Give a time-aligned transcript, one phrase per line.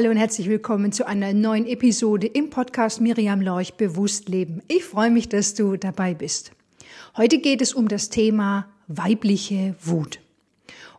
[0.00, 4.62] Hallo und herzlich willkommen zu einer neuen Episode im Podcast Miriam Lorch Bewusst Leben.
[4.66, 6.52] Ich freue mich, dass du dabei bist.
[7.18, 10.18] Heute geht es um das Thema weibliche Wut.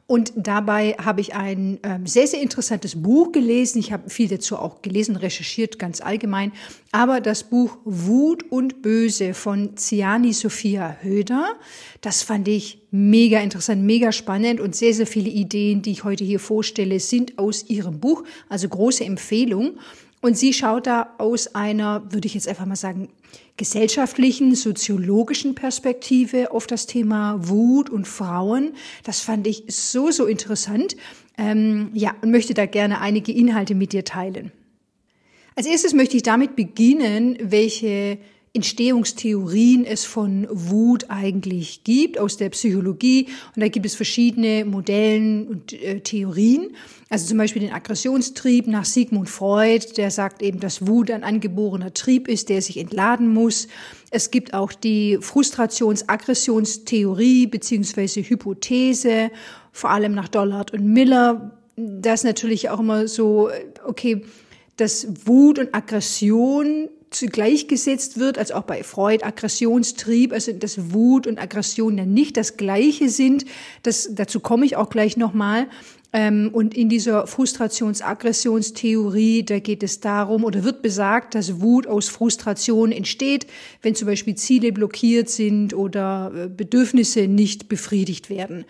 [0.07, 3.79] Und dabei habe ich ein ähm, sehr, sehr interessantes Buch gelesen.
[3.79, 6.51] Ich habe viel dazu auch gelesen, recherchiert ganz allgemein.
[6.91, 11.56] Aber das Buch Wut und Böse von Ziani Sophia Höder,
[12.01, 16.25] das fand ich mega interessant, mega spannend und sehr, sehr viele Ideen, die ich heute
[16.25, 18.23] hier vorstelle, sind aus ihrem Buch.
[18.50, 19.78] Also große Empfehlung.
[20.21, 23.10] Und sie schaut da aus einer, würde ich jetzt einfach mal sagen,
[23.57, 28.74] gesellschaftlichen, soziologischen Perspektive auf das Thema Wut und Frauen.
[29.04, 30.96] Das fand ich so, so interessant.
[31.38, 34.52] Ähm, ja, und möchte da gerne einige Inhalte mit dir teilen.
[35.56, 38.20] Als erstes möchte ich damit beginnen, welche
[38.53, 43.28] Entstehungstheorien es von Wut eigentlich gibt aus der Psychologie.
[43.56, 46.76] Und da gibt es verschiedene Modellen und äh, Theorien.
[47.09, 51.94] Also zum Beispiel den Aggressionstrieb nach Sigmund Freud, der sagt eben, dass Wut ein angeborener
[51.94, 53.70] Trieb ist, der sich entladen muss.
[54.09, 59.31] Es gibt auch die Frustrations-Aggressionstheorie beziehungsweise Hypothese,
[59.72, 61.58] vor allem nach Dollard und Miller.
[61.78, 63.50] Das ist natürlich auch immer so,
[63.86, 64.26] okay,
[64.76, 71.40] dass Wut und Aggression gleichgesetzt wird, als auch bei Freud, Aggressionstrieb, also dass Wut und
[71.40, 73.45] Aggression ja nicht das Gleiche sind.
[73.84, 75.67] Das, dazu komme ich auch gleich nochmal.
[76.14, 82.09] Ähm, und in dieser Frustrations-Aggressionstheorie, da geht es darum oder wird besagt, dass Wut aus
[82.09, 83.48] Frustration entsteht,
[83.82, 88.66] wenn zum Beispiel Ziele blockiert sind oder äh, Bedürfnisse nicht befriedigt werden.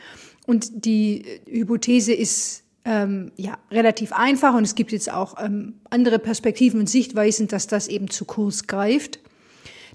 [0.46, 6.20] Und die Hypothese ist ähm, ja relativ einfach und es gibt jetzt auch ähm, andere
[6.20, 9.20] Perspektiven und Sichtweisen, dass das eben zu kurz greift.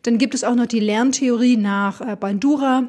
[0.02, 2.88] Dann gibt es auch noch die Lerntheorie nach äh, Bandura,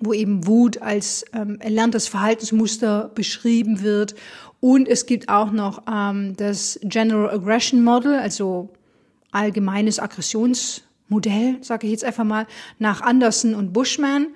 [0.00, 4.14] wo eben Wut als ähm, erlerntes Verhaltensmuster beschrieben wird.
[4.60, 8.70] Und es gibt auch noch ähm, das General Aggression Model, also
[9.30, 12.46] allgemeines Aggressionsmodell, sage ich jetzt einfach mal,
[12.78, 14.28] nach Anderson und Bushman,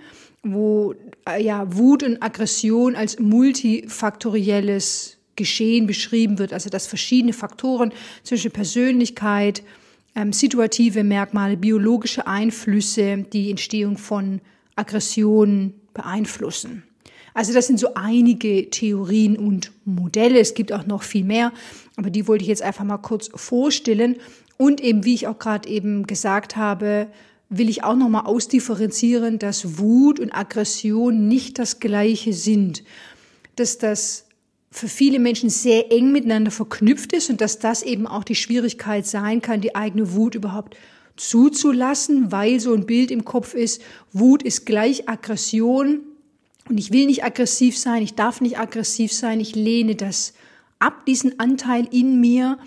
[0.43, 0.95] wo
[1.29, 7.93] äh, ja Wut und Aggression als multifaktorielles Geschehen beschrieben wird, also dass verschiedene Faktoren
[8.25, 9.63] zwischen Persönlichkeit,
[10.15, 14.41] ähm, situative Merkmale, biologische Einflüsse die Entstehung von
[14.75, 16.83] Aggression beeinflussen.
[17.35, 20.41] Also das sind so einige Theorien und Modelle.
[20.41, 21.53] Es gibt auch noch viel mehr,
[21.97, 24.17] aber die wollte ich jetzt einfach mal kurz vorstellen.
[24.57, 27.07] Und eben, wie ich auch gerade eben gesagt habe,
[27.49, 32.85] will ich auch noch mal ausdifferenzieren, dass Wut und Aggression nicht das gleiche sind.
[33.57, 34.27] Dass das
[34.71, 39.07] für viele Menschen sehr eng miteinander verknüpft ist und dass das eben auch die Schwierigkeit
[39.07, 40.77] sein kann, die eigene Wut überhaupt
[41.17, 43.83] zuzulassen, weil so ein Bild im Kopf ist,
[44.13, 46.01] Wut ist gleich Aggression
[46.69, 50.35] und ich will nicht aggressiv sein, ich darf nicht aggressiv sein, ich lehne das
[50.79, 52.59] ab, diesen Anteil in mir.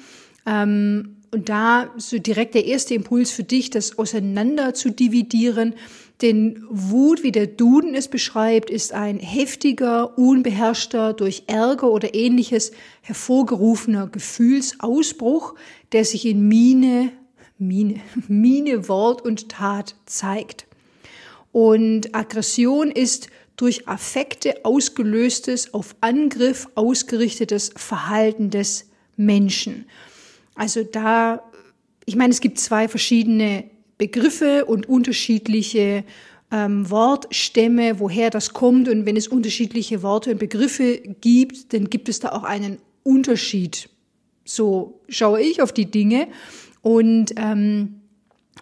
[0.45, 5.75] Ähm, und da so direkt der erste Impuls für dich, das auseinander zu dividieren.
[6.21, 12.71] Denn Wut, wie der Duden es beschreibt, ist ein heftiger, unbeherrschter, durch Ärger oder ähnliches
[13.01, 15.55] hervorgerufener Gefühlsausbruch,
[15.93, 17.11] der sich in Miene,
[17.57, 20.67] Mine, Mine, Wort und Tat zeigt.
[21.53, 29.85] Und Aggression ist durch Affekte ausgelöstes, auf Angriff ausgerichtetes Verhalten des Menschen.
[30.61, 31.41] Also da,
[32.05, 33.63] ich meine, es gibt zwei verschiedene
[33.97, 36.03] Begriffe und unterschiedliche
[36.51, 38.87] ähm, Wortstämme, woher das kommt.
[38.87, 43.89] Und wenn es unterschiedliche Worte und Begriffe gibt, dann gibt es da auch einen Unterschied.
[44.45, 46.27] So schaue ich auf die Dinge.
[46.83, 48.00] Und ähm,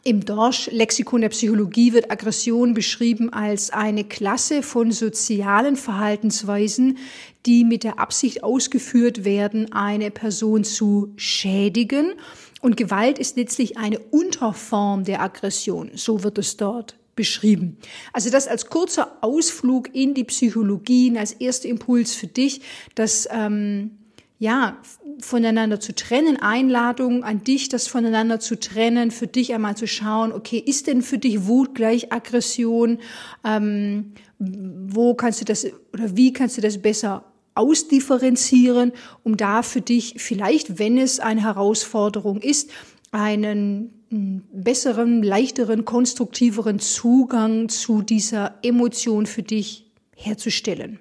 [0.04, 6.98] im Dorsch-Lexikon der Psychologie wird Aggression beschrieben als eine Klasse von sozialen Verhaltensweisen,
[7.46, 12.14] die mit der Absicht ausgeführt werden, eine Person zu schädigen.
[12.62, 15.92] Und Gewalt ist letztlich eine Unterform der Aggression.
[15.96, 17.78] So wird es dort beschrieben.
[18.14, 22.62] Also das als kurzer Ausflug in die Psychologie, als erster Impuls für dich,
[22.96, 23.99] dass ähm,
[24.40, 24.78] ja,
[25.20, 30.32] voneinander zu trennen, Einladung an dich, das voneinander zu trennen, für dich einmal zu schauen,
[30.32, 33.00] okay, ist denn für dich Wut gleich Aggression?
[33.44, 38.94] Ähm, wo kannst du das oder wie kannst du das besser ausdifferenzieren,
[39.24, 42.72] um da für dich vielleicht, wenn es eine Herausforderung ist,
[43.12, 51.00] einen hm, besseren, leichteren, konstruktiveren Zugang zu dieser Emotion für dich herzustellen.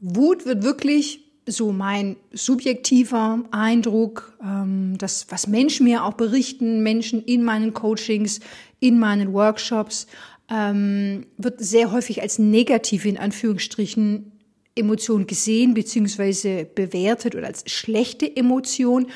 [0.00, 7.22] Wut wird wirklich so mein subjektiver Eindruck, ähm, das, was Menschen mir auch berichten, Menschen
[7.22, 8.40] in meinen Coachings,
[8.80, 10.06] in meinen Workshops,
[10.50, 14.32] ähm, wird sehr häufig als negativ in Anführungsstrichen
[14.74, 16.64] Emotion gesehen bzw.
[16.64, 19.06] bewertet oder als schlechte Emotion.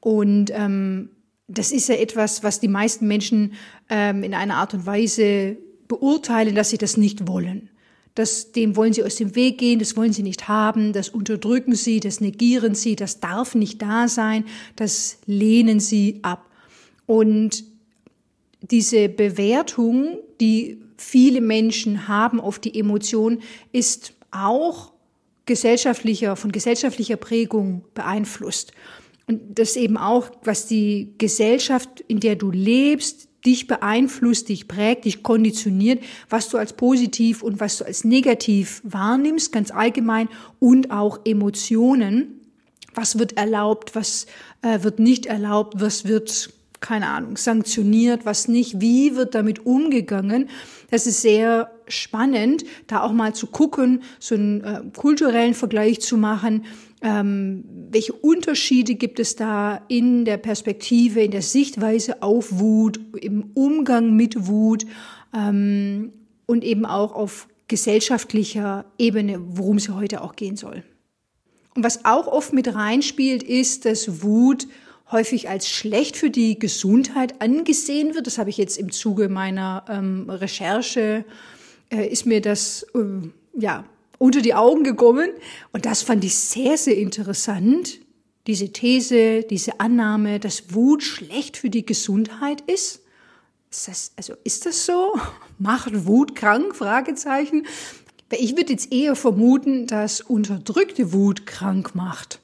[0.00, 1.10] Und ähm,
[1.46, 3.52] das ist ja etwas, was die meisten Menschen
[3.90, 5.56] ähm, in einer Art und Weise
[5.86, 7.70] beurteilen, dass sie das nicht wollen.
[8.14, 11.74] Das, dem wollen sie aus dem Weg gehen, das wollen sie nicht haben, das unterdrücken
[11.74, 14.44] sie, das negieren sie, das darf nicht da sein,
[14.76, 16.48] das lehnen sie ab.
[17.06, 17.64] Und
[18.60, 23.40] diese Bewertung, die viele Menschen haben auf die Emotion,
[23.72, 24.92] ist auch
[25.46, 28.72] gesellschaftlicher, von gesellschaftlicher Prägung beeinflusst.
[29.26, 35.04] Und das eben auch, was die Gesellschaft, in der du lebst, dich beeinflusst, dich prägt,
[35.04, 40.28] dich konditioniert, was du als positiv und was du als negativ wahrnimmst, ganz allgemein,
[40.60, 42.40] und auch Emotionen.
[42.94, 44.26] Was wird erlaubt, was
[44.62, 46.53] äh, wird nicht erlaubt, was wird,
[46.84, 50.48] keine Ahnung, sanktioniert, was nicht, wie wird damit umgegangen.
[50.90, 56.16] Das ist sehr spannend, da auch mal zu gucken, so einen äh, kulturellen Vergleich zu
[56.16, 56.64] machen
[57.04, 63.50] ähm, welche Unterschiede gibt es da in der Perspektive, in der Sichtweise auf Wut, im
[63.52, 64.86] Umgang mit Wut
[65.36, 66.14] ähm,
[66.46, 70.82] und eben auch auf gesellschaftlicher Ebene, worum es heute auch gehen soll.
[71.76, 74.66] Und was auch oft mit reinspielt, ist, dass Wut
[75.14, 78.26] häufig als schlecht für die Gesundheit angesehen wird.
[78.26, 81.24] Das habe ich jetzt im Zuge meiner ähm, Recherche,
[81.90, 83.28] äh, ist mir das äh,
[83.58, 83.84] ja
[84.18, 85.30] unter die Augen gekommen.
[85.72, 88.00] Und das fand ich sehr, sehr interessant.
[88.46, 93.00] Diese These, diese Annahme, dass Wut schlecht für die Gesundheit ist.
[93.70, 95.18] Ist das, also ist das so?
[95.58, 96.74] Macht Wut krank?
[96.74, 97.66] Fragezeichen.
[98.30, 102.40] Ich würde jetzt eher vermuten, dass unterdrückte Wut krank macht.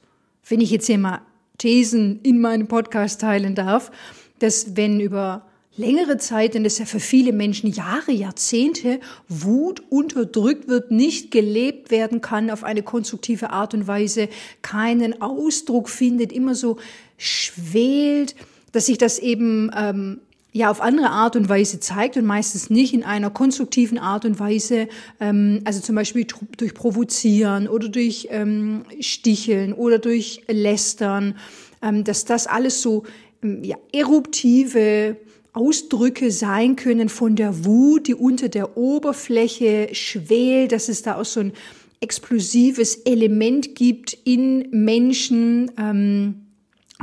[0.48, 1.20] Wenn ich jetzt hier mal
[1.60, 3.92] Thesen in meinem Podcast teilen darf,
[4.38, 5.46] dass wenn über
[5.76, 8.98] längere Zeit, denn das ist ja für viele Menschen Jahre, Jahrzehnte,
[9.28, 14.28] Wut unterdrückt wird, nicht gelebt werden kann auf eine konstruktive Art und Weise,
[14.62, 16.78] keinen Ausdruck findet, immer so
[17.18, 18.34] schwelt,
[18.72, 20.20] dass sich das eben ähm,
[20.52, 24.40] ja auf andere Art und Weise zeigt und meistens nicht in einer konstruktiven Art und
[24.40, 24.88] Weise,
[25.20, 26.26] ähm, also zum Beispiel
[26.56, 31.36] durch Provozieren oder durch ähm, Sticheln oder durch Lästern,
[31.82, 33.04] ähm, dass das alles so
[33.42, 35.16] ähm, ja, eruptive
[35.52, 41.24] Ausdrücke sein können von der Wut, die unter der Oberfläche schwelt, dass es da auch
[41.24, 41.52] so ein
[42.00, 45.70] explosives Element gibt in Menschen.
[45.78, 46.39] Ähm,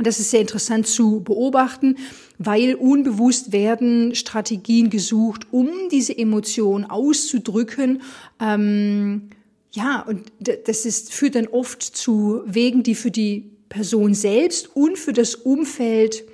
[0.02, 1.96] das ist sehr interessant zu beobachten,
[2.38, 8.02] weil unbewusst werden Strategien gesucht, um diese Emotion auszudrücken.
[8.40, 9.30] Ähm,
[9.72, 10.32] ja, und
[10.66, 15.34] das ist, führt dann oft zu Wegen, die für die Person selbst und für das
[15.34, 16.24] Umfeld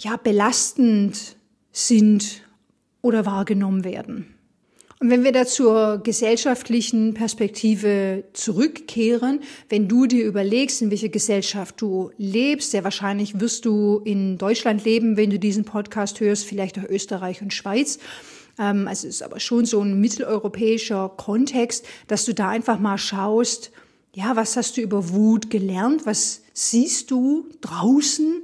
[0.00, 1.36] ja, belastend
[1.72, 2.42] sind
[3.00, 4.35] oder wahrgenommen werden.
[4.98, 11.80] Und wenn wir da zur gesellschaftlichen Perspektive zurückkehren, wenn du dir überlegst, in welcher Gesellschaft
[11.82, 16.78] du lebst, sehr wahrscheinlich wirst du in Deutschland leben, wenn du diesen Podcast hörst, vielleicht
[16.78, 17.98] auch Österreich und Schweiz.
[18.58, 22.96] Ähm, also es ist aber schon so ein mitteleuropäischer Kontext, dass du da einfach mal
[22.96, 23.72] schaust,
[24.14, 26.06] ja, was hast du über Wut gelernt?
[26.06, 28.40] Was siehst du draußen?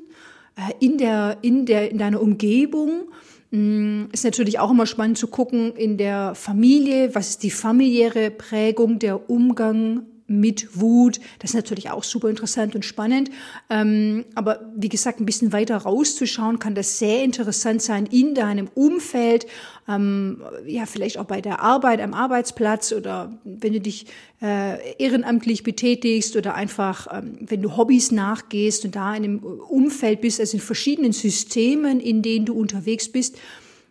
[0.56, 3.10] Äh, in der, in der, in deiner Umgebung.
[3.52, 8.30] Mm, ist natürlich auch immer spannend zu gucken in der Familie, was ist die familiäre
[8.30, 11.20] Prägung, der Umgang mit Wut.
[11.38, 13.30] Das ist natürlich auch super interessant und spannend.
[13.70, 18.68] Ähm, aber wie gesagt, ein bisschen weiter rauszuschauen, kann das sehr interessant sein in deinem
[18.74, 19.46] Umfeld,
[19.88, 24.06] ähm, ja, vielleicht auch bei der Arbeit am Arbeitsplatz oder wenn du dich
[24.40, 30.20] äh, ehrenamtlich betätigst oder einfach, ähm, wenn du Hobbys nachgehst und da in einem Umfeld
[30.20, 33.38] bist, also in verschiedenen Systemen, in denen du unterwegs bist.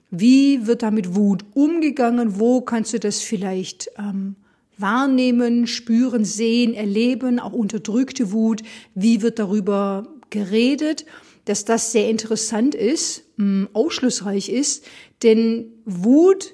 [0.10, 2.40] Wie wird da mit Wut umgegangen?
[2.40, 4.36] Wo kannst du das vielleicht ähm,
[4.82, 8.62] wahrnehmen, spüren, sehen, erleben, auch unterdrückte Wut,
[8.96, 11.06] wie wird darüber geredet,
[11.46, 14.86] dass das sehr interessant ist, mm, aufschlussreich ist,
[15.24, 16.54] denn Wut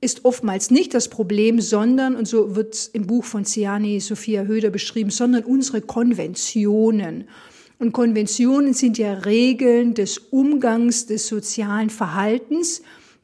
[0.00, 4.70] ist oftmals nicht das Problem, sondern, und so wird im Buch von Ciani Sophia Höder
[4.70, 7.24] beschrieben, sondern unsere Konventionen.
[7.78, 12.82] Und Konventionen sind ja Regeln des Umgangs, des sozialen Verhaltens,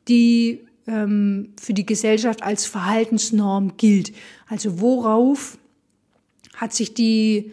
[0.09, 4.13] die ähm, für die Gesellschaft als Verhaltensnorm gilt.
[4.49, 5.59] Also worauf
[6.57, 7.53] hat sich die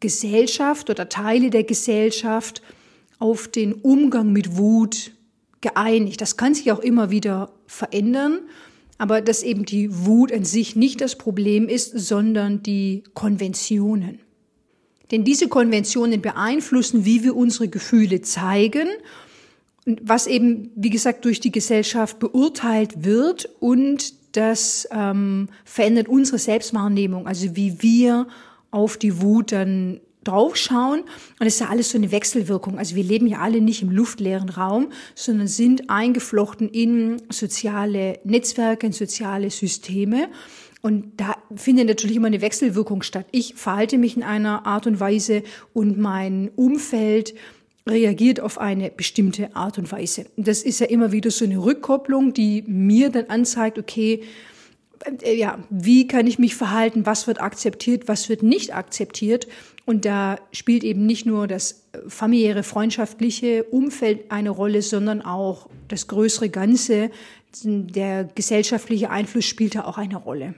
[0.00, 2.62] Gesellschaft oder Teile der Gesellschaft
[3.18, 5.12] auf den Umgang mit Wut
[5.60, 6.20] geeinigt.
[6.20, 8.40] Das kann sich auch immer wieder verändern,
[8.98, 14.20] aber dass eben die Wut an sich nicht das Problem ist, sondern die Konventionen.
[15.10, 18.88] Denn diese Konventionen beeinflussen, wie wir unsere Gefühle zeigen
[19.86, 27.26] was eben, wie gesagt, durch die Gesellschaft beurteilt wird und das ähm, verändert unsere Selbstwahrnehmung,
[27.26, 28.26] also wie wir
[28.70, 31.00] auf die Wut dann draufschauen.
[31.38, 32.78] Und es ist ja alles so eine Wechselwirkung.
[32.78, 38.86] Also wir leben ja alle nicht im luftleeren Raum, sondern sind eingeflochten in soziale Netzwerke,
[38.86, 40.28] in soziale Systeme.
[40.82, 43.26] Und da findet natürlich immer eine Wechselwirkung statt.
[43.30, 47.34] Ich verhalte mich in einer Art und Weise und mein Umfeld
[47.88, 50.26] reagiert auf eine bestimmte Art und Weise.
[50.36, 54.22] Das ist ja immer wieder so eine Rückkopplung, die mir dann anzeigt, okay,
[55.22, 59.46] äh, ja, wie kann ich mich verhalten, was wird akzeptiert, was wird nicht akzeptiert.
[59.84, 66.06] Und da spielt eben nicht nur das familiäre, freundschaftliche Umfeld eine Rolle, sondern auch das
[66.08, 67.10] größere Ganze,
[67.62, 70.54] der gesellschaftliche Einfluss spielt da auch eine Rolle.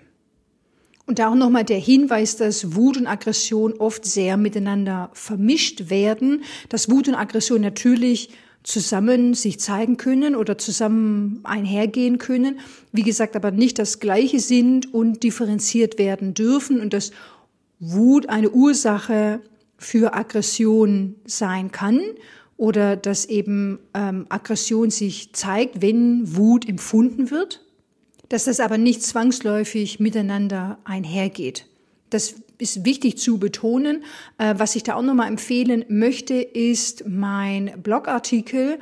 [1.07, 6.43] Und da auch nochmal der Hinweis, dass Wut und Aggression oft sehr miteinander vermischt werden,
[6.69, 8.31] dass Wut und Aggression natürlich
[8.65, 12.59] zusammen sich zeigen können oder zusammen einhergehen können,
[12.91, 17.13] wie gesagt, aber nicht das gleiche sind und differenziert werden dürfen und dass
[17.79, 19.41] Wut eine Ursache
[19.79, 22.01] für Aggression sein kann
[22.57, 27.66] oder dass eben ähm, Aggression sich zeigt, wenn Wut empfunden wird
[28.29, 31.67] dass das aber nicht zwangsläufig miteinander einhergeht.
[32.11, 34.05] Das ist wichtig zu betonen.
[34.39, 38.79] Äh, was ich da auch nochmal empfehlen möchte, ist mein Blogartikel,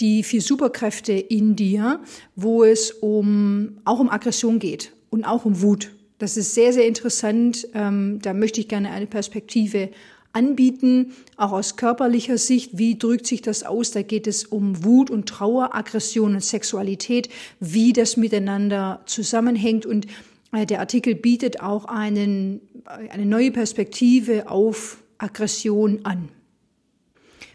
[0.00, 2.00] die vier Superkräfte in dir,
[2.34, 5.90] wo es um, auch um Aggression geht und auch um Wut.
[6.18, 7.68] Das ist sehr, sehr interessant.
[7.74, 9.90] Ähm, da möchte ich gerne eine Perspektive
[10.36, 12.78] anbieten, auch aus körperlicher Sicht.
[12.78, 13.90] Wie drückt sich das aus?
[13.90, 19.86] Da geht es um Wut und Trauer, Aggression und Sexualität, wie das miteinander zusammenhängt.
[19.86, 20.06] Und
[20.52, 26.28] äh, der Artikel bietet auch einen, eine neue Perspektive auf Aggression an.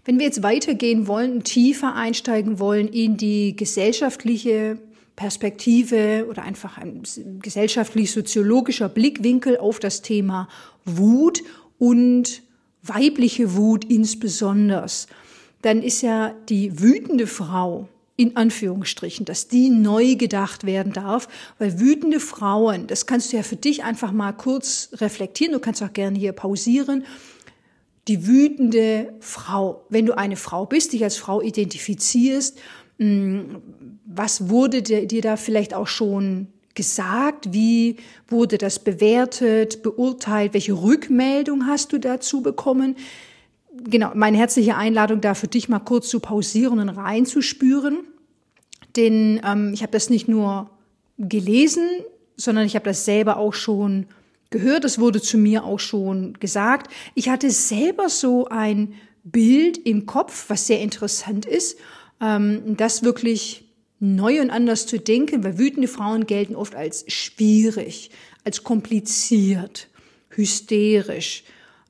[0.04, 4.80] Wenn wir jetzt weitergehen wollen, tiefer einsteigen wollen in die gesellschaftliche
[5.16, 7.04] Perspektive oder einfach ein
[7.40, 10.48] gesellschaftlich-soziologischer Blickwinkel auf das Thema
[10.86, 11.44] Wut
[11.78, 12.42] und
[12.84, 14.86] weibliche Wut insbesondere,
[15.62, 21.80] dann ist ja die wütende Frau in Anführungsstrichen, dass die neu gedacht werden darf, weil
[21.80, 25.94] wütende Frauen, das kannst du ja für dich einfach mal kurz reflektieren, du kannst auch
[25.94, 27.04] gerne hier pausieren,
[28.08, 32.60] die wütende Frau, wenn du eine Frau bist, dich als Frau identifizierst,
[33.00, 33.62] hm,
[34.06, 37.54] was wurde dir da vielleicht auch schon gesagt?
[37.54, 37.98] Wie
[38.28, 40.54] wurde das bewertet, beurteilt?
[40.54, 42.96] Welche Rückmeldung hast du dazu bekommen?
[43.74, 48.00] Genau, meine herzliche Einladung da für dich mal kurz zu pausieren und reinzuspüren.
[48.96, 50.70] Denn ähm, ich habe das nicht nur
[51.18, 51.88] gelesen,
[52.36, 54.08] sondern ich habe das selber auch schon
[54.50, 54.86] gehört.
[54.86, 56.92] Es wurde zu mir auch schon gesagt.
[57.16, 61.78] Ich hatte selber so ein Bild im Kopf, was sehr interessant ist,
[62.20, 63.71] ähm, das wirklich
[64.02, 68.10] neu und anders zu denken, weil wütende Frauen gelten oft als schwierig,
[68.44, 69.88] als kompliziert,
[70.30, 71.44] hysterisch.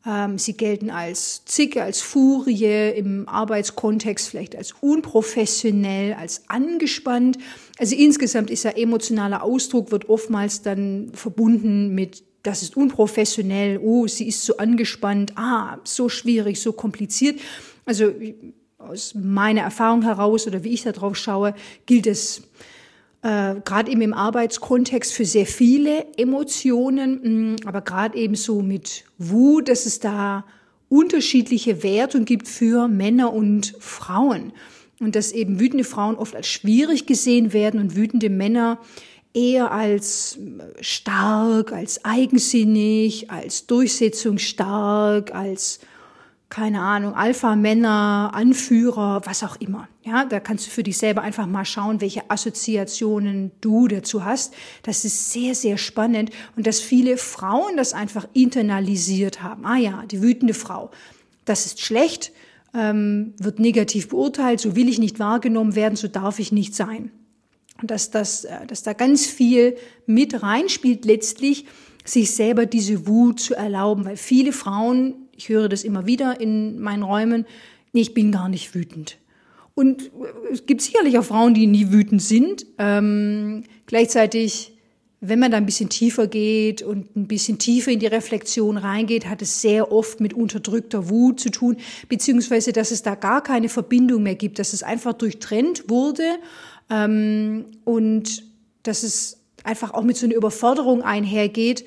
[0.05, 7.37] Ähm, sie gelten als Zicke, als Furie, im Arbeitskontext vielleicht als unprofessionell, als angespannt.
[7.79, 14.07] Also insgesamt ist ja emotionaler Ausdruck, wird oftmals dann verbunden mit das ist unprofessionell, oh,
[14.07, 17.39] sie ist so angespannt, ah, so schwierig, so kompliziert.
[17.85, 18.11] Also
[18.87, 21.53] aus meiner Erfahrung heraus oder wie ich da drauf schaue,
[21.85, 22.43] gilt es
[23.21, 28.61] äh, gerade eben im Arbeitskontext für sehr viele Emotionen, mh, mm, aber gerade eben so
[28.61, 30.45] mit Wut, dass es da
[30.89, 34.51] unterschiedliche Wertungen gibt für Männer und Frauen.
[34.99, 38.77] Und dass eben wütende Frauen oft als schwierig gesehen werden und wütende Männer
[39.33, 40.37] eher als
[40.81, 45.79] stark, als eigensinnig, als durchsetzungsstark, als
[46.51, 49.87] keine Ahnung, Alpha-Männer, Anführer, was auch immer.
[50.03, 54.53] Ja, da kannst du für dich selber einfach mal schauen, welche Assoziationen du dazu hast.
[54.83, 59.65] Das ist sehr, sehr spannend und dass viele Frauen das einfach internalisiert haben.
[59.65, 60.91] Ah ja, die wütende Frau.
[61.45, 62.33] Das ist schlecht,
[62.73, 67.11] ähm, wird negativ beurteilt, so will ich nicht wahrgenommen werden, so darf ich nicht sein.
[67.81, 71.65] Und dass, das, äh, dass da ganz viel mit reinspielt, letztlich
[72.03, 76.79] sich selber diese Wut zu erlauben, weil viele Frauen ich höre das immer wieder in
[76.79, 77.45] meinen Räumen.
[77.93, 79.17] Nee, ich bin gar nicht wütend.
[79.73, 80.11] Und
[80.51, 82.67] es gibt sicherlich auch Frauen, die nie wütend sind.
[82.77, 84.77] Ähm, gleichzeitig,
[85.19, 89.27] wenn man da ein bisschen tiefer geht und ein bisschen tiefer in die Reflexion reingeht,
[89.27, 93.69] hat es sehr oft mit unterdrückter Wut zu tun, beziehungsweise, dass es da gar keine
[93.69, 96.37] Verbindung mehr gibt, dass es einfach durchtrennt wurde
[96.91, 98.43] ähm, und
[98.83, 101.85] dass es einfach auch mit so einer Überforderung einhergeht,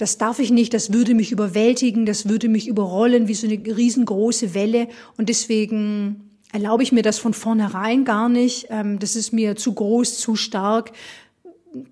[0.00, 3.58] das darf ich nicht, das würde mich überwältigen, das würde mich überrollen wie so eine
[3.58, 4.88] riesengroße Welle.
[5.18, 8.68] Und deswegen erlaube ich mir das von vornherein gar nicht.
[8.70, 10.92] Ähm, das ist mir zu groß, zu stark.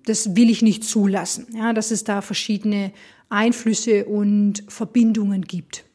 [0.05, 1.47] das will ich nicht zulassen.
[1.53, 2.91] Ja, dass es da verschiedene
[3.29, 5.85] Einflüsse und Verbindungen gibt.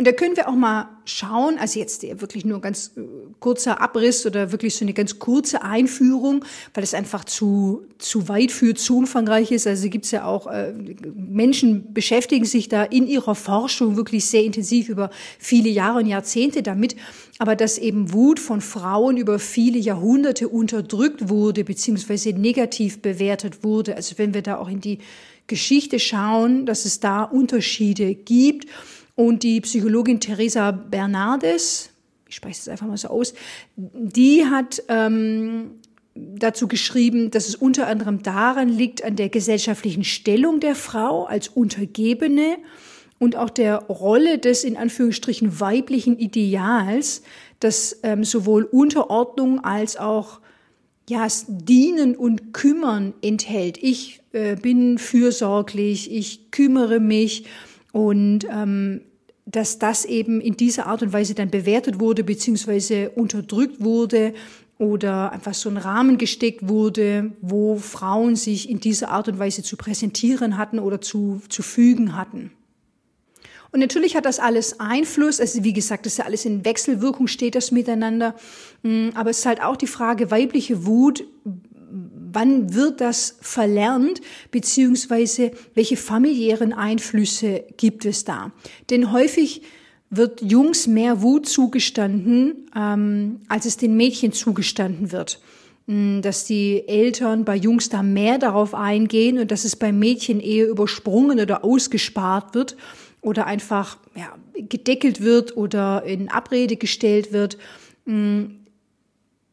[0.00, 3.02] Und da können wir auch mal schauen, also jetzt wirklich nur ganz äh,
[3.38, 6.42] kurzer Abriss oder wirklich so eine ganz kurze Einführung,
[6.72, 9.66] weil es einfach zu, zu weit führt, zu umfangreich ist.
[9.66, 14.42] Also gibt es ja auch, äh, Menschen beschäftigen sich da in ihrer Forschung wirklich sehr
[14.42, 16.96] intensiv über viele Jahre und Jahrzehnte damit.
[17.38, 23.96] Aber dass eben Wut von Frauen über viele Jahrhunderte unterdrückt wurde, beziehungsweise negativ bewertet wurde.
[23.96, 25.00] Also wenn wir da auch in die
[25.46, 28.66] Geschichte schauen, dass es da Unterschiede gibt
[29.14, 31.90] und die Psychologin Teresa Bernardes,
[32.28, 33.34] ich spreche es einfach mal so aus,
[33.76, 35.72] die hat ähm,
[36.14, 41.48] dazu geschrieben, dass es unter anderem daran liegt, an der gesellschaftlichen Stellung der Frau als
[41.48, 42.58] Untergebene
[43.18, 47.22] und auch der Rolle des in Anführungsstrichen weiblichen Ideals,
[47.60, 50.40] das ähm, sowohl Unterordnung als auch
[51.08, 53.78] ja, Dienen und Kümmern enthält.
[53.82, 57.44] Ich äh, bin fürsorglich, ich kümmere mich
[57.92, 59.02] und ähm,
[59.46, 64.34] dass das eben in dieser Art und Weise dann bewertet wurde, beziehungsweise unterdrückt wurde
[64.78, 69.62] oder einfach so ein Rahmen gesteckt wurde, wo Frauen sich in dieser Art und Weise
[69.62, 72.52] zu präsentieren hatten oder zu, zu fügen hatten.
[73.72, 77.28] Und natürlich hat das alles Einfluss, also wie gesagt, das ist ja alles in Wechselwirkung,
[77.28, 78.34] steht das miteinander.
[78.82, 81.24] Mm, aber es ist halt auch die Frage, weibliche Wut
[82.32, 84.20] wann wird das verlernt,
[84.50, 88.52] beziehungsweise welche familiären Einflüsse gibt es da?
[88.90, 89.62] Denn häufig
[90.10, 95.40] wird Jungs mehr Wut zugestanden, ähm, als es den Mädchen zugestanden wird.
[95.86, 100.38] Mm, dass die Eltern bei Jungs da mehr darauf eingehen und dass es bei Mädchen
[100.38, 102.76] eher übersprungen oder ausgespart wird
[103.22, 107.58] oder einfach ja, gedeckelt wird oder in Abrede gestellt wird.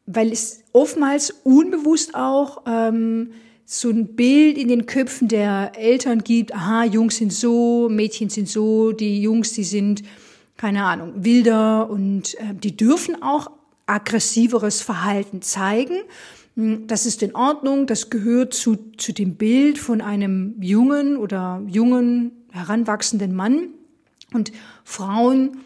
[0.07, 3.31] Weil es oftmals unbewusst auch ähm,
[3.65, 8.47] so ein Bild in den Köpfen der Eltern gibt, aha, Jungs sind so, Mädchen sind
[8.47, 10.03] so, die Jungs, die sind,
[10.55, 13.51] keine Ahnung, wilder und äh, die dürfen auch
[13.85, 15.97] aggressiveres Verhalten zeigen.
[16.55, 21.61] Hm, das ist in Ordnung, das gehört zu, zu dem Bild von einem jungen oder
[21.67, 23.69] jungen, heranwachsenden Mann.
[24.33, 24.51] Und
[24.83, 25.57] Frauen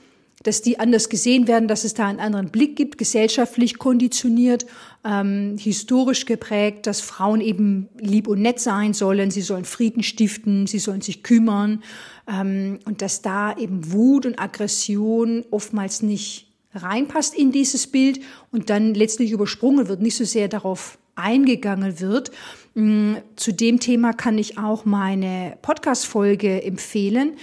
[0.43, 4.65] dass die anders gesehen werden, dass es da einen anderen Blick gibt, gesellschaftlich konditioniert,
[5.03, 10.67] ähm, historisch geprägt, dass Frauen eben lieb und nett sein sollen, sie sollen Frieden stiften,
[10.67, 11.83] sie sollen sich kümmern
[12.27, 18.69] ähm, und dass da eben Wut und Aggression oftmals nicht reinpasst in dieses Bild und
[18.69, 22.31] dann letztlich übersprungen wird, nicht so sehr darauf eingegangen wird.
[22.73, 27.33] Mm, zu dem Thema kann ich auch meine Podcast-Folge empfehlen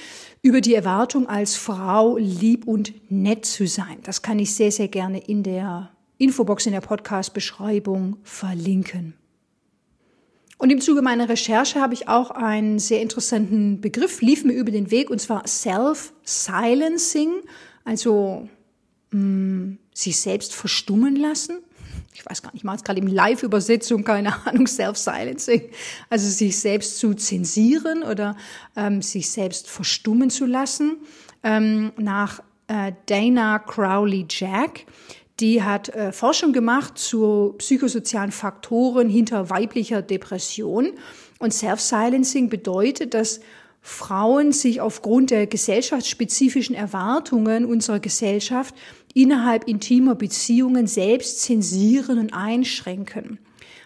[0.42, 3.98] über die Erwartung als Frau lieb und nett zu sein.
[4.04, 9.14] Das kann ich sehr, sehr gerne in der Infobox in der Podcast-Beschreibung verlinken.
[10.58, 14.72] Und im Zuge meiner Recherche habe ich auch einen sehr interessanten Begriff, lief mir über
[14.72, 17.34] den Weg, und zwar Self-Silencing,
[17.84, 18.48] also
[19.12, 21.58] mh, mm, sich selbst verstummen lassen
[22.18, 25.70] ich weiß gar nicht, ich mache es gerade im Live-Übersetzung, keine Ahnung, Self-Silencing,
[26.10, 28.36] also sich selbst zu zensieren oder
[28.76, 30.96] ähm, sich selbst verstummen zu lassen.
[31.44, 34.84] Ähm, nach äh, Dana Crowley Jack,
[35.38, 40.94] die hat äh, Forschung gemacht zu psychosozialen Faktoren hinter weiblicher Depression.
[41.38, 43.38] Und Self-Silencing bedeutet, dass
[43.88, 48.74] Frauen sich aufgrund der gesellschaftsspezifischen Erwartungen unserer Gesellschaft
[49.14, 53.38] innerhalb intimer Beziehungen selbst zensieren und einschränken.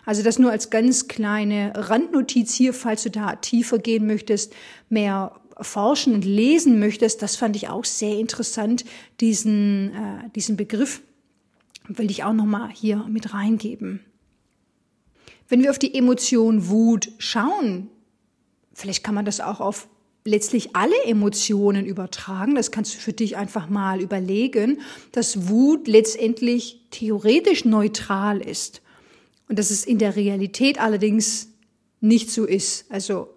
[0.05, 4.53] Also das nur als ganz kleine Randnotiz hier, falls du da tiefer gehen möchtest,
[4.88, 7.23] mehr forschen und lesen möchtest.
[7.23, 8.85] Das fand ich auch sehr interessant,
[9.21, 11.01] diesen, äh, diesen Begriff
[11.87, 14.01] will ich auch nochmal hier mit reingeben.
[15.49, 17.88] Wenn wir auf die Emotion Wut schauen,
[18.75, 19.88] vielleicht kann man das auch auf
[20.25, 22.55] letztlich alle Emotionen übertragen.
[22.55, 24.81] Das kannst du für dich einfach mal überlegen,
[25.13, 28.83] dass Wut letztendlich theoretisch neutral ist
[29.49, 31.49] und dass es in der Realität allerdings
[32.01, 32.87] nicht so ist.
[32.91, 33.29] Also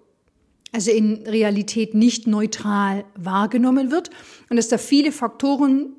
[0.75, 4.09] also in Realität nicht neutral wahrgenommen wird
[4.49, 5.93] und dass da viele Faktoren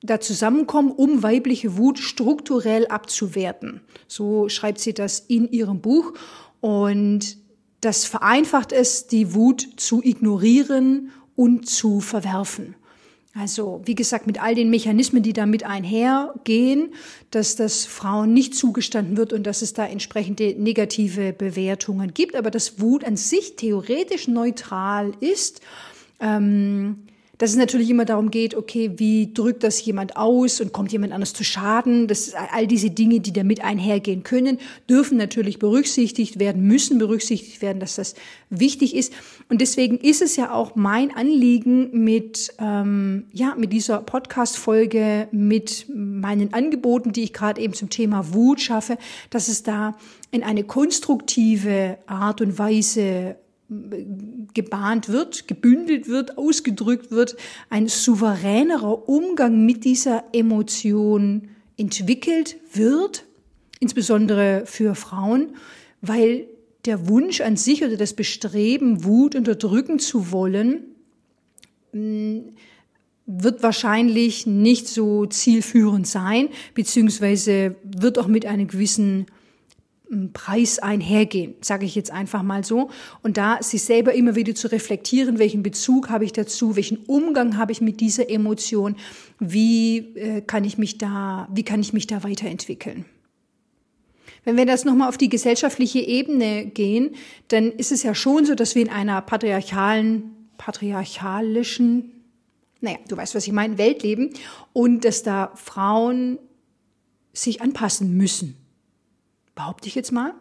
[0.00, 3.82] da zusammenkommen, um weibliche Wut strukturell abzuwerten.
[4.08, 6.14] So schreibt sie das in ihrem Buch
[6.60, 7.36] und
[7.86, 12.74] das vereinfacht es, die Wut zu ignorieren und zu verwerfen.
[13.32, 16.94] Also, wie gesagt, mit all den Mechanismen, die damit einhergehen,
[17.30, 22.50] dass das Frauen nicht zugestanden wird und dass es da entsprechende negative Bewertungen gibt, aber
[22.50, 25.60] dass Wut an sich theoretisch neutral ist,
[26.18, 27.06] ähm,
[27.38, 31.12] dass es natürlich immer darum geht, okay, wie drückt das jemand aus und kommt jemand
[31.12, 32.06] anders zu Schaden?
[32.06, 37.80] Das all diese Dinge, die damit einhergehen können, dürfen natürlich berücksichtigt werden, müssen berücksichtigt werden,
[37.80, 38.14] dass das
[38.50, 39.12] wichtig ist.
[39.48, 45.86] Und deswegen ist es ja auch mein Anliegen mit ähm, ja mit dieser Podcast-Folge, mit
[45.94, 48.98] meinen Angeboten, die ich gerade eben zum Thema Wut schaffe,
[49.30, 49.96] dass es da
[50.30, 53.36] in eine konstruktive Art und Weise
[53.68, 57.36] gebahnt wird, gebündelt wird, ausgedrückt wird,
[57.68, 63.24] ein souveränerer Umgang mit dieser Emotion entwickelt wird,
[63.80, 65.56] insbesondere für Frauen,
[66.00, 66.46] weil
[66.84, 70.84] der Wunsch an sich oder das Bestreben, Wut unterdrücken zu wollen,
[71.92, 72.38] mm,
[73.26, 79.26] wird wahrscheinlich nicht so zielführend sein, beziehungsweise wird auch mit einem gewissen
[80.32, 82.90] Preis einhergehen, sage ich jetzt einfach mal so.
[83.22, 87.56] Und da sich selber immer wieder zu reflektieren, welchen Bezug habe ich dazu, welchen Umgang
[87.56, 88.96] habe ich mit dieser Emotion,
[89.40, 93.04] wie äh, kann ich mich da, wie kann ich mich da weiterentwickeln.
[94.44, 97.16] Wenn wir das nochmal auf die gesellschaftliche Ebene gehen,
[97.48, 102.12] dann ist es ja schon so, dass wir in einer patriarchalen, patriarchalischen,
[102.80, 104.30] naja, du weißt, was ich meine, Welt leben
[104.72, 106.38] und dass da Frauen
[107.32, 108.56] sich anpassen müssen
[109.56, 110.34] behaupte ich jetzt mal.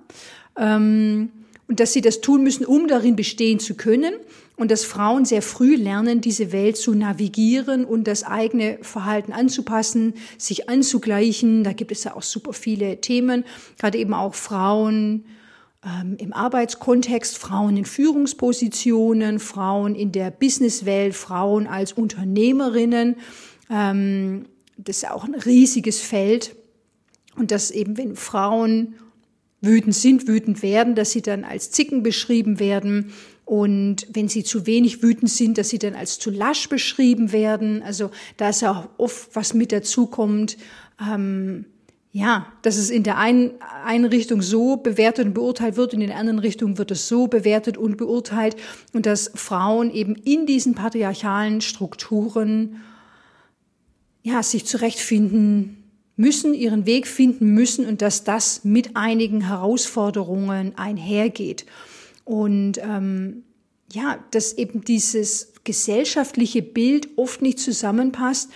[0.56, 1.32] Ähm,
[1.68, 4.14] und dass sie das tun müssen, um darin bestehen zu können.
[4.56, 10.14] Und dass Frauen sehr früh lernen, diese Welt zu navigieren und das eigene Verhalten anzupassen,
[10.38, 11.64] sich anzugleichen.
[11.64, 13.44] Da gibt es ja auch super viele Themen,
[13.78, 15.26] gerade eben auch Frauen
[15.84, 23.18] ähm, im Arbeitskontext, Frauen in Führungspositionen, Frauen in der Businesswelt, Frauen als Unternehmerinnen.
[23.70, 24.46] Ähm,
[24.78, 26.56] das ist ja auch ein riesiges Feld.
[27.36, 28.96] Und dass eben, wenn Frauen
[29.66, 33.12] wütend sind, wütend werden, dass sie dann als Zicken beschrieben werden.
[33.46, 37.84] Und wenn sie zu wenig wütend sind, dass sie dann als zu lasch beschrieben werden.
[37.84, 40.58] Also da ist ja auch oft was mit dazukommt.
[41.00, 41.66] Ähm,
[42.12, 43.52] ja, dass es in der einen,
[43.84, 47.78] einen Richtung so bewertet und beurteilt wird, in der anderen Richtung wird es so bewertet
[47.78, 48.56] und beurteilt.
[48.94, 52.82] Und dass Frauen eben in diesen patriarchalen Strukturen
[54.24, 55.85] ja, sich zurechtfinden
[56.16, 61.66] müssen, ihren Weg finden müssen und dass das mit einigen Herausforderungen einhergeht.
[62.24, 63.44] Und ähm,
[63.92, 68.50] ja, dass eben dieses gesellschaftliche Bild oft nicht zusammenpasst,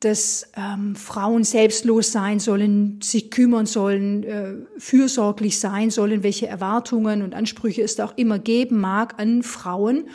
[0.00, 7.22] dass ähm, Frauen selbstlos sein sollen, sich kümmern sollen, äh, fürsorglich sein sollen, welche Erwartungen
[7.22, 10.08] und Ansprüche es da auch immer geben mag an Frauen.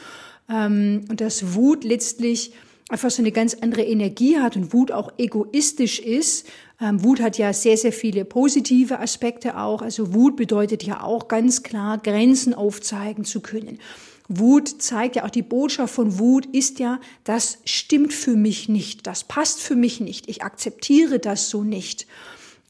[0.48, 2.54] Ähm, und dass Wut letztlich
[2.90, 6.48] einfach so eine ganz andere Energie hat und Wut auch egoistisch ist.
[6.82, 9.82] Ähm, Wut hat ja sehr, sehr viele positive Aspekte auch.
[9.82, 13.80] Also Wut bedeutet ja auch ganz klar, Grenzen aufzeigen zu können.
[14.28, 19.08] Wut zeigt ja auch die Botschaft von Wut ist ja, das stimmt für mich nicht,
[19.08, 22.06] das passt für mich nicht, ich akzeptiere das so nicht.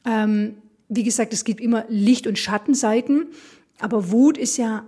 [0.06, 0.54] Ähm,
[0.88, 3.26] wie gesagt, es gibt immer Licht- und Schattenseiten,
[3.78, 4.86] aber Wut ist ja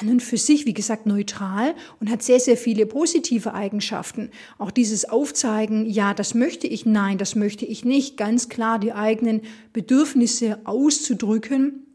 [0.00, 4.30] an und für sich, wie gesagt, neutral und hat sehr, sehr viele positive Eigenschaften.
[4.58, 8.92] Auch dieses Aufzeigen, ja, das möchte ich, nein, das möchte ich nicht, ganz klar die
[8.92, 11.86] eigenen Bedürfnisse auszudrücken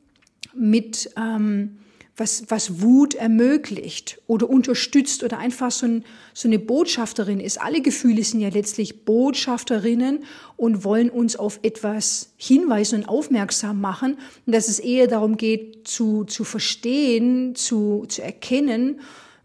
[0.54, 1.78] mit ähm,
[2.18, 6.04] was, was Wut ermöglicht oder unterstützt oder einfach so, ein,
[6.34, 7.62] so eine Botschafterin ist.
[7.62, 10.24] Alle Gefühle sind ja letztlich Botschafterinnen
[10.56, 14.18] und wollen uns auf etwas hinweisen und aufmerksam machen.
[14.48, 19.00] Und dass es eher darum geht, zu, zu verstehen, zu, zu erkennen,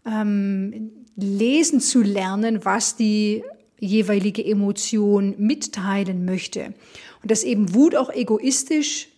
[0.05, 3.43] ähm, lesen zu lernen, was die
[3.79, 6.73] jeweilige Emotion mitteilen möchte.
[7.21, 9.09] Und dass eben Wut auch egoistisch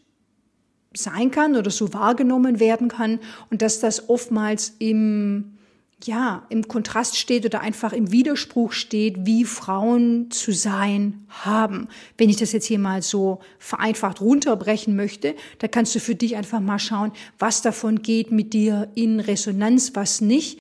[0.95, 5.55] sein kann oder so wahrgenommen werden kann und dass das oftmals im
[6.03, 11.88] ja, im Kontrast steht oder einfach im Widerspruch steht, wie Frauen zu sein haben.
[12.17, 16.36] Wenn ich das jetzt hier mal so vereinfacht runterbrechen möchte, da kannst du für dich
[16.36, 20.60] einfach mal schauen, was davon geht mit dir in Resonanz, was nicht.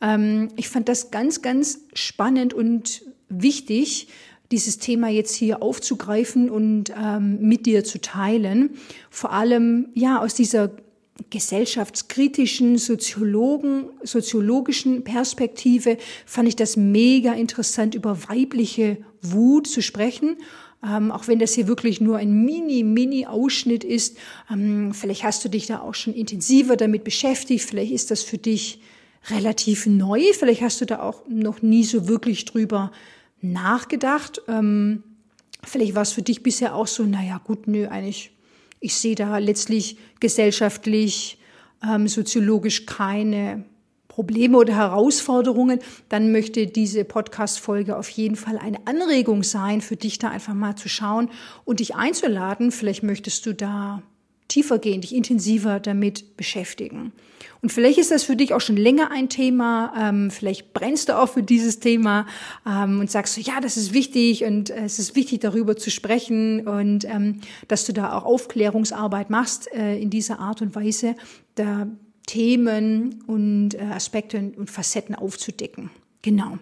[0.00, 4.08] Ähm, ich fand das ganz, ganz spannend und wichtig,
[4.50, 8.70] dieses Thema jetzt hier aufzugreifen und ähm, mit dir zu teilen.
[9.08, 10.70] Vor allem ja aus dieser
[11.28, 20.38] gesellschaftskritischen, Soziologen, soziologischen Perspektive fand ich das mega interessant, über weibliche Wut zu sprechen.
[20.82, 24.16] Ähm, auch wenn das hier wirklich nur ein mini, mini Ausschnitt ist.
[24.50, 27.64] Ähm, vielleicht hast du dich da auch schon intensiver damit beschäftigt.
[27.64, 28.80] Vielleicht ist das für dich
[29.28, 30.22] relativ neu.
[30.32, 32.92] Vielleicht hast du da auch noch nie so wirklich drüber
[33.42, 34.42] nachgedacht.
[34.48, 35.02] Ähm,
[35.64, 38.32] vielleicht war es für dich bisher auch so, naja, gut, nö, eigentlich,
[38.80, 41.38] ich sehe da letztlich gesellschaftlich,
[41.82, 43.64] ähm, soziologisch keine
[44.08, 50.18] Probleme oder Herausforderungen, dann möchte diese Podcast-Folge auf jeden Fall eine Anregung sein, für dich
[50.18, 51.30] da einfach mal zu schauen
[51.64, 52.72] und dich einzuladen.
[52.72, 54.02] Vielleicht möchtest du da
[54.50, 57.12] tiefer gehen, dich intensiver damit beschäftigen.
[57.62, 59.92] Und vielleicht ist das für dich auch schon länger ein Thema.
[59.98, 62.26] Ähm, vielleicht brennst du auch für dieses Thema
[62.66, 66.66] ähm, und sagst ja, das ist wichtig und äh, es ist wichtig, darüber zu sprechen
[66.66, 71.14] und ähm, dass du da auch Aufklärungsarbeit machst äh, in dieser Art und Weise,
[71.54, 71.86] da
[72.26, 75.90] Themen und äh, Aspekte und Facetten aufzudecken.
[76.22, 76.58] Genau.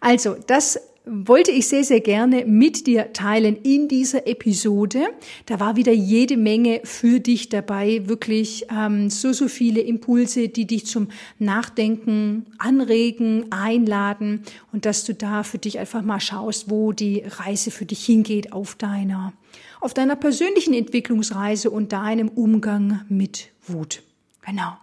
[0.00, 5.08] Also, das wollte ich sehr, sehr gerne mit dir teilen in dieser Episode.
[5.46, 10.66] Da war wieder jede Menge für dich dabei, wirklich ähm, so, so viele Impulse, die
[10.66, 11.08] dich zum
[11.38, 17.70] Nachdenken anregen, einladen und dass du da für dich einfach mal schaust, wo die Reise
[17.70, 19.32] für dich hingeht auf deiner,
[19.80, 24.02] auf deiner persönlichen Entwicklungsreise und deinem Umgang mit Wut.
[24.44, 24.76] Genau.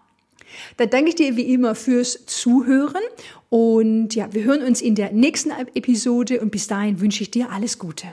[0.77, 3.03] Dann danke ich dir wie immer fürs Zuhören
[3.49, 7.51] und ja, wir hören uns in der nächsten Episode und bis dahin wünsche ich dir
[7.51, 8.07] alles Gute.